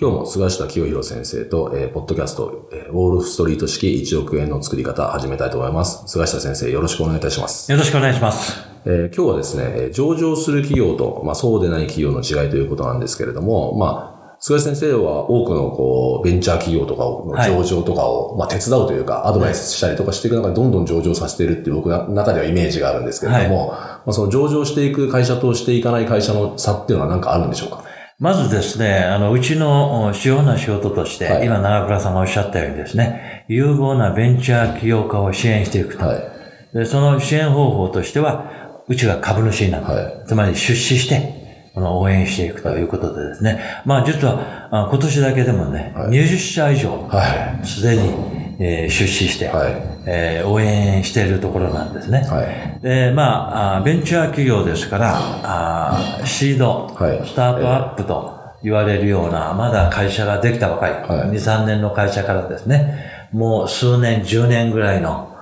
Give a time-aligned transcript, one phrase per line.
[0.00, 6.02] 今日も菅下清弘先生と、えーポッドキャスト、えーウォールストリート式1億円の作り方始めたいと思います。
[6.08, 7.70] 菅下先生、よろしくお願いいたします。
[7.70, 8.58] よろしくお願いします。
[8.86, 27.83] えー今日はですね、えー上場する企業と、まあ、そうでない企業の違いということなんですけれども、まあ、菅下先生は多くのこうベンチャー企業とかを、はい上場とかを、まあ、手伝うというか、アドバイスしたりとかしていく中でどんどん上場させているっていう僕の中ではイメージがあるんですけれども、まあ、その上場していく会社としていかない会社の差っていうのは何かあるんでしょうか？
[28.20, 36.06] まずですね、あの、うちのお主要な仕事として、はい今長倉さんがおっしゃったようにですね、有望なベンチャー起業家を支援していくと。
[36.06, 36.22] はい。
[36.74, 39.84] でその支援方法としては、うちが株主になる。
[39.84, 43.60] はいつまり出資して、この応援していくということでですね。
[43.84, 47.66] まあ実は、あ今年だけでもね、はい20社以上、はい。
[47.66, 48.12] すでに、
[48.58, 49.72] えー出資して、はい。
[50.06, 52.18] えー応援しているところなんですね。
[52.20, 52.80] はい。
[52.82, 65.34] で、まあ、あベンチャー企業ですから、あシード、はいスタートアップと言われるような、まだ会社ができたばかり、はい2、3年の会社からですね、もう数年、10年ぐらいの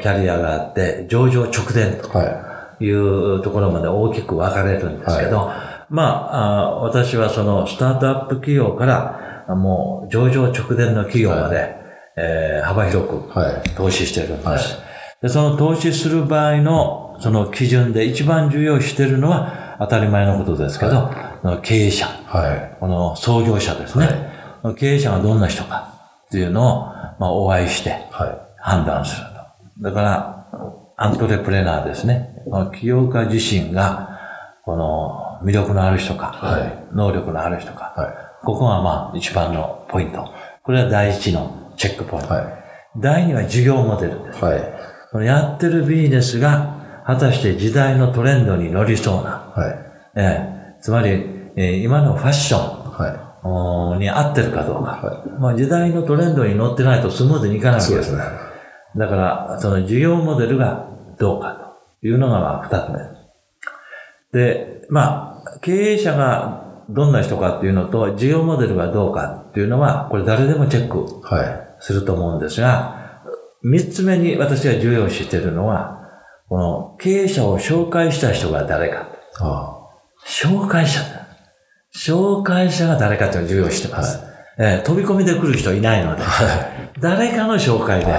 [0.00, 5.50] キャリアがあって、上場直前とはいうところまで大きく分かれるんですけど、
[5.90, 11.79] まああ、私はそのスタートアップ企業から、もう上場直前の企業まで、
[12.20, 13.38] えー幅広くい。
[13.38, 13.70] はい。
[13.70, 14.46] 投資してるんです。
[14.48, 14.90] はい
[15.22, 22.76] で、その投資する場合の、その基準で一番重要視してるのは当たり前のことですけど、その経営者、はい。
[22.80, 24.08] この創業者ですね。
[24.78, 26.86] 経営者がどんな人かっていうのを、
[27.18, 28.38] まあ、お会いしてはい。
[28.58, 29.26] 判断する
[29.78, 29.90] と。
[29.90, 30.46] だから、
[30.96, 32.30] アントレプレナーですね。
[32.78, 34.18] 起業家自身が、
[34.64, 38.44] この魅力のある人か、はい能力のある人か、はい。
[38.44, 40.28] ここがまあ一番のポイント。
[40.62, 42.34] これは第一のチェックポイント。
[42.34, 42.44] はい。
[42.98, 44.44] 第二は事業モデルです。
[44.44, 44.60] はい。
[45.10, 50.20] このやってるビジネスが、果たして時代のトレンドに乗りそうな、はい。
[50.20, 51.08] ええつまり、
[51.56, 54.90] えー今のファッションはおーに合ってるかどうか。
[54.90, 57.82] はまあ、時代のトレンドに乗ってないとスムーズにいかないい。
[57.82, 58.10] わけですす。
[58.10, 58.30] そうでね。
[58.96, 60.86] だから、その事業モデルが
[61.18, 64.82] どうかというのがまあ二つ目です。
[64.82, 71.69] で、まあ、経営者がどんな人かっていうのと、事業モデルがどうかっていうのは、これ誰でもチェックはい。
[71.80, 73.22] すると思うんですが、
[73.62, 75.98] 三つ目に私が重要視しているのは、
[76.48, 79.08] この経営者を紹介した人が誰か。
[79.40, 79.80] あ
[80.26, 81.26] 紹介者だ。
[81.94, 84.18] 紹介者が誰かというのを重要視してます。
[84.58, 86.22] えー飛び込みで来る人いないので、
[87.00, 88.14] 誰かの紹介で、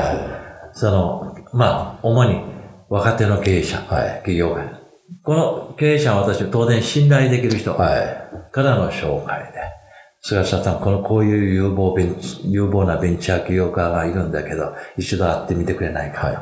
[0.73, 2.41] その、まあ、主に
[2.89, 4.81] 若手の経営者、はい企業家。
[5.23, 7.75] この経営者は私は当然信頼できる人あ。
[7.75, 8.51] はい。
[8.51, 9.59] からの紹介で、
[10.21, 16.39] 菅下さん、このこういう有望ベンチ有望なベンチャー企業家がいるんだけど、一度会ってみてくれないかと。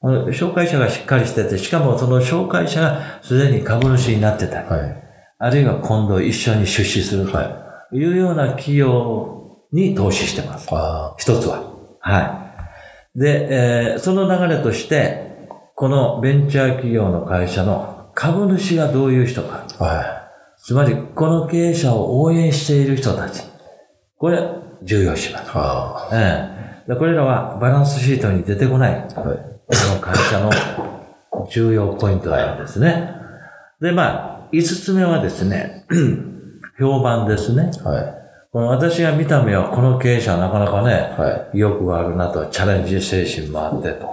[0.00, 5.04] この紹介者がしっかりしてて、しかもその紹介者がすでに株主になってたり、はい。
[5.40, 10.68] あるいは今度一緒に出資するとはいうような企業に投資してます。
[10.70, 11.62] あ一つは。
[12.00, 12.54] は
[13.14, 13.18] い。
[13.18, 19.66] で、えーその流れとして、このベンチャー企業の会社の株主がどういう人か。
[19.78, 19.84] あ。
[19.84, 20.17] はい。
[20.68, 23.42] つまり、この経営者を応援している人たち。
[24.18, 24.38] これ、
[24.82, 25.50] 重要視します。
[25.54, 28.92] あええでこれらはバランスシートに出てこない。
[28.92, 29.04] はい。
[29.14, 30.50] の会社の
[31.50, 33.14] 重要ポイントなんですね。
[33.80, 35.86] で、まあ、五つ目はですね、
[36.78, 37.70] 評判ですね。
[37.82, 38.14] はい。
[38.52, 44.06] この私が見た目はこの経営者はなかなかね、は意欲があるなと、チャレンジ精神もあってと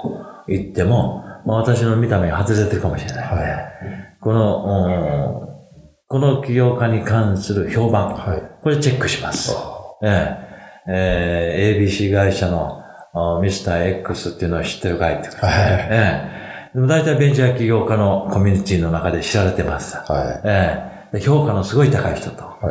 [0.47, 3.75] 言っても、まあ、私の見た目が外れてるかもしれない、はい
[4.25, 5.14] この、うん
[6.15, 8.41] この起業家に関する評判、はい。
[8.63, 9.53] これチェックします。
[10.01, 10.37] え
[10.87, 12.81] ええー ABC 会社の
[13.13, 15.27] あミスター X っていうのを知ってるかいって。
[15.27, 19.97] はいええでも大体ベンチャー起業家のコミュニティの中で知られてます。
[19.97, 22.65] はええで評価のすごい高い人と、い。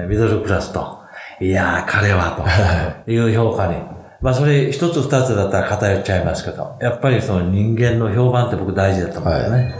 [0.00, 0.08] はい。
[0.08, 0.98] ミドルクラスと
[1.38, 3.74] いやー、彼は、という評価に。
[4.22, 9.74] まあ、それ一つ二つだったら偏っちゃいますけど、やっぱりその人間の評判って僕大事だと思うんだよね。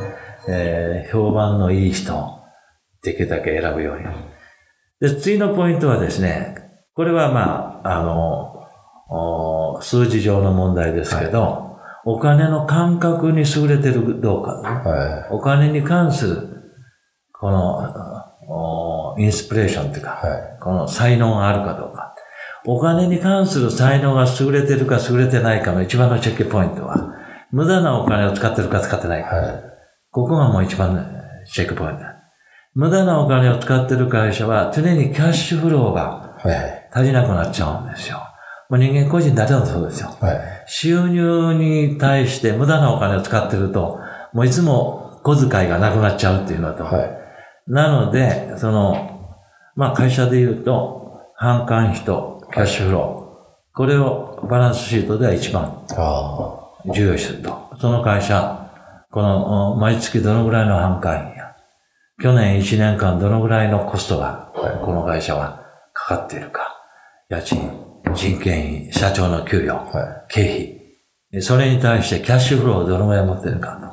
[0.51, 2.36] えー評判のいい人を
[3.07, 4.05] できるだけ選ぶように。
[5.01, 6.57] で、次のポイントはですね、
[6.95, 8.53] これはまあ、あの、
[9.09, 16.49] お数字上の問題ですけど、お金の感覚に優れてるかどうか、はお金に関する、
[17.33, 17.95] この、
[18.49, 22.15] おインスピレーションというか、はいこの才能があるかどうか。
[22.65, 27.15] お金に関する才能が優れてるか優れてないかの一番のチェックポイントは、
[27.53, 29.37] 無駄なお金を使ってるか使ってないか。
[29.37, 29.77] はい
[30.17, 31.03] ここがもう一番の
[31.45, 32.26] チェックポイントだ。
[32.77, 36.27] 無駄なお金を使ってる会社は常にキャッシュフローが。
[36.93, 38.19] 足りなくなっちゃうんですよ。
[38.69, 40.17] もう人間個人誰でもそうですよ。
[40.21, 40.65] はい。
[40.67, 43.99] 収入に対して無駄なお金を使ってると、
[44.33, 47.11] もういつも小遣いがなくなっちゃうっていうのと、はい。
[47.67, 49.21] なので、その、
[49.75, 53.77] まあ会社で言うと、販管費とキャッシュフロー。
[53.77, 57.71] これをバランスシートでは一番あ重要視すると。
[57.79, 58.71] その会社、
[59.11, 61.36] この、お毎月どのぐらいの販管費や、
[62.21, 66.75] 去年1年間どのぐらいのコストが、この会社はかかっているか。
[67.29, 67.59] 家賃、
[68.15, 69.81] 人件費、社長の給料。
[70.29, 70.77] 経
[71.31, 71.43] 費。
[71.43, 73.87] それに対してキャッシュフローをどのぐらい持ってるかと。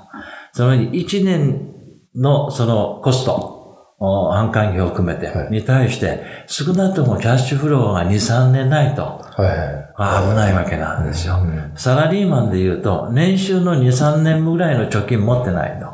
[0.54, 1.74] その1年
[2.16, 9.90] のそのコスト、お販管費を含めてはい、に対して、少なくともキャッシュフローが2、3年ないと、は
[10.28, 10.30] い。
[10.30, 11.40] 危ないわけなんですよ。
[11.42, 15.88] うんサラリーマンで言うと、年収の2、3年ぐらいの貯金持ってないと、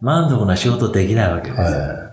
[0.00, 1.60] 満足な仕事できないわけです。
[1.62, 1.72] はい。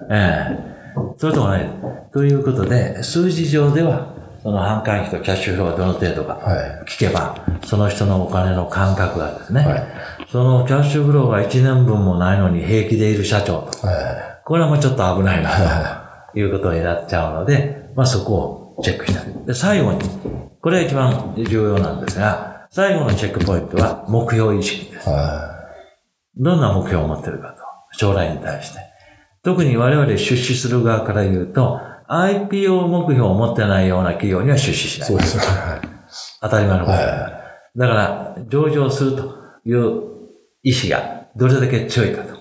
[0.09, 0.75] ええ
[1.17, 1.63] それと同じ。
[2.11, 6.85] ということで、数字上では、その販管費とキャッシュフローがどの程度かはい。
[6.87, 7.35] 聞けば、
[7.65, 9.87] その人のお金の感覚がですね、はい。
[10.31, 14.41] そのキャッシュフローが1年分もないのに平気でいる社長と、はい。
[14.45, 19.45] これはもうちょっと危ないな、ということになっちゃうので、まあそこをチェックしたい。
[19.45, 19.99] で、最後に、
[20.61, 25.09] これが一番重要なんですが、最後のチェックポイントは目標意識です。
[25.09, 25.55] は
[26.37, 27.64] どんな目標を持ってるかと。
[27.97, 28.79] 将来に対して。
[29.43, 34.99] 特に我々出資する側から言うと、IPO 目標を持ってないような企業には出資しい。
[35.01, 35.09] ない。
[35.09, 35.43] そうですね。
[35.43, 35.81] はい。
[36.41, 36.97] 当たり前のこと。
[36.97, 37.41] は
[37.75, 40.01] だから、上場するという
[40.63, 42.35] 意志がどれだけ強いかと。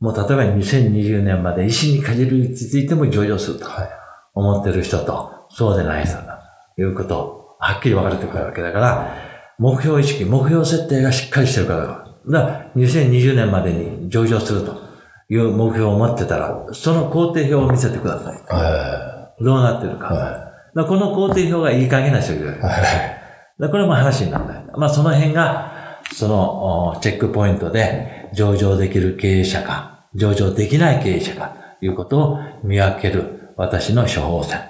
[0.00, 3.88] もう例えば2020年まで意志にかじりついても上場するとはい。
[4.34, 6.42] 思ってる人と、そうでない人だ
[6.76, 9.14] ということをはっきり分かれてくるわけだから、
[9.58, 12.04] 目標意識、目標設定がしっかりしてるから。
[12.26, 14.83] だから2020年までに上場すると
[15.28, 18.34] いう目標を持ってたら、その工程表を見せてください。
[18.48, 20.06] はどうなってるか。
[20.06, 20.10] い。
[20.10, 22.58] だかはらこの工程表がいい加減な人がい。
[22.58, 23.70] はい。
[23.70, 24.64] これも話にならない。
[24.76, 34.60] まあその辺が、そのおチェックポイントで上場できる経営者か、上場できない経営者かということを見分ける私の処方箋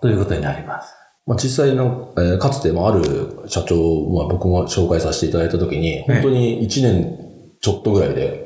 [0.00, 0.94] ということになります。
[1.26, 3.02] まあ、実際の、えーかつてもある
[3.46, 3.76] 社長、
[4.10, 7.18] まあ、僕も紹介させていただいたときに、本当に1年
[7.60, 8.43] ちょっとぐらいで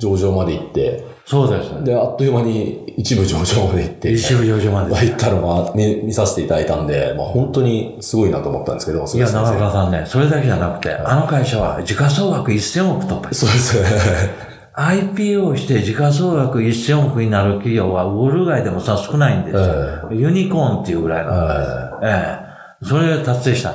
[0.00, 1.84] 上場まで行って、そうです。
[1.84, 4.94] で、あっという間に一部上場まで行って、一部上場まで。
[5.06, 13.34] 行ったのが、ね、見させていただいたんで、まあ、本当にすごいなと思ったんですけど、いや、長菅先生倉さんね、それだけじゃなくて、あの会社は時価総額1000億突破。
[13.34, 13.88] そうですね。
[14.74, 20.10] IPO して時価総額1000億になる企業はウォール街でもさ少ないんですよ。
[20.10, 21.30] ユニコーンっていうぐらいの。
[21.30, 22.46] はえ
[22.82, 22.86] え。
[22.86, 23.74] それを達成した。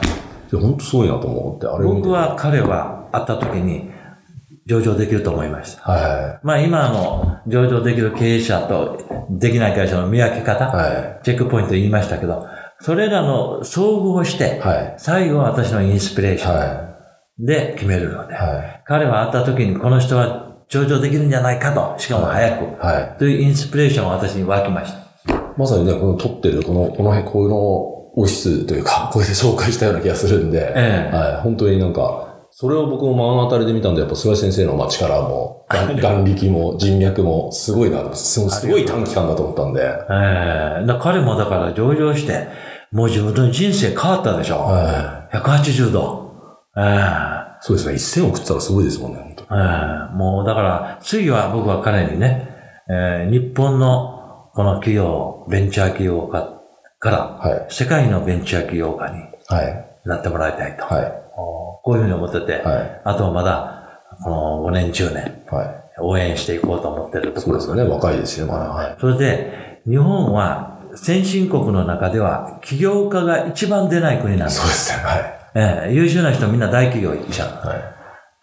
[0.51, 3.91] 本当すごいなと思って、あれ僕、は彼は会った時に
[4.67, 5.83] 上場できると思いました。
[5.83, 10.67] はまあ今の上場できる経営者とできない会社の見分け方、い。
[10.67, 12.47] はチェックポイント言いましたけど、
[12.79, 14.95] それらの総合してい。、はい。
[14.97, 16.95] 最後は私のインスピレーションは
[17.37, 18.37] で決めるので、い。
[18.37, 18.83] はい。
[18.85, 23.19] 彼は会った時にこの人は上場できるんじゃないかと、しかも早く、はい。
[23.19, 25.05] というインスピレーションが私に湧きました。
[25.57, 31.41] まさにね、この撮ってる、この、この辺、このオフィスというか、これで紹介したような気がするんで、ええはい。
[31.41, 32.24] 本当になんか、
[32.57, 42.47] それを僕も目の当たりで見たんで、やっぱ菅井先生のまあ力も、眼眼力も人脈もすごいな、すごいすごい短期間だと思ったんで、ええだ彼もだから上場して、
[42.93, 44.59] もう自分の人生変わったでしょ。
[44.59, 46.31] は180度。
[46.77, 49.57] ええそうですね、1000億って言ったらすごいですもんね、本当え
[50.13, 52.47] えもうだから、次は僕は彼にね、
[52.89, 56.57] えー日本のこの企業、ベンチャー企業家
[56.99, 57.65] から、はい。
[57.67, 59.19] 世界のベンチャー企業家に
[59.49, 60.07] はい。
[60.07, 60.85] なってもらいたいと。
[60.85, 61.25] はい。
[61.85, 63.01] こういうふうに思ってて、はい。
[63.03, 66.01] あとはまだ、この5年、10年、はい。
[66.01, 68.69] 応援していこうと思ってるところそうですよね、若いですよ、まだ。
[68.69, 68.95] はい。
[68.99, 74.61] それで、日本は先進国の中では起業家が一番出ない国なんです。
[74.61, 75.39] そうですね、はい。
[75.53, 77.67] ええ優秀な人みんな大企業行っちゃう。
[77.67, 77.79] はい。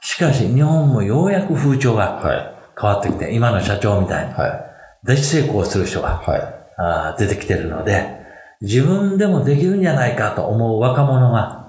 [0.00, 2.54] しかし、日本もようやく風潮がはい。
[2.80, 4.50] 変わってきて、今の社長みたいに、はい。
[5.04, 6.40] 大成功する人がはい。
[6.78, 8.22] あー出てきてるので、
[8.60, 11.61] 自分でもできるんじゃないかと思う若者が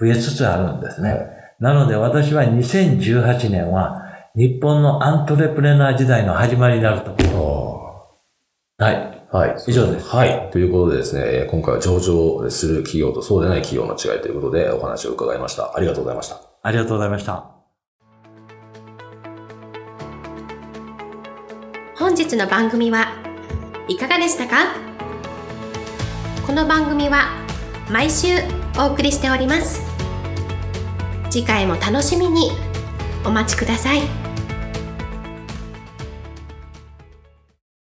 [0.00, 1.10] 増えつつあるんですね。
[1.10, 4.02] はいなので私は2018年は
[4.34, 8.18] 日本のアントレプレナー時代の始まりになると思
[8.78, 8.82] う。
[8.82, 9.26] はい。
[9.30, 9.56] はい。
[9.68, 10.48] 以上ですはい。
[10.50, 15.76] ということでですね、えー今回は上場する企業とそうでない企業の違いということでお話を伺いました。
[15.76, 16.40] ありがとうございました。
[16.62, 17.44] ありがとうございました。
[21.98, 23.08] 本日の番組は
[23.86, 24.74] いかがでしたか？
[26.46, 27.26] この番組は
[27.90, 28.28] 毎週
[28.78, 29.89] お送りしております
[31.30, 32.50] 次回も楽しみに。
[33.24, 34.19] お待ちください。